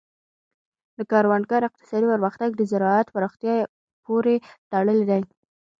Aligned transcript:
د 0.97 0.99
کروندګر 1.11 1.61
اقتصادي 1.65 2.07
پرمختګ 2.13 2.49
د 2.55 2.61
زراعت 2.71 3.07
پراختیا 3.15 3.55
پورې 4.05 4.35
تړلی 4.71 5.03
دی. 5.09 5.21